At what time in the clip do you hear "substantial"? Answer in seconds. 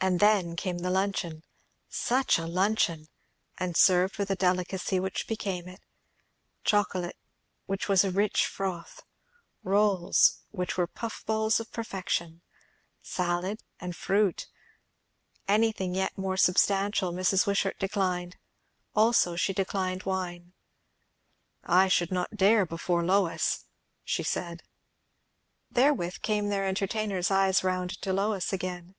16.36-17.10